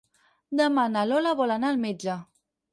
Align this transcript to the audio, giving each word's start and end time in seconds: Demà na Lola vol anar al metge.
Demà 0.61 0.85
na 0.95 1.05
Lola 1.11 1.35
vol 1.43 1.55
anar 1.59 1.71
al 1.77 1.81
metge. 1.87 2.19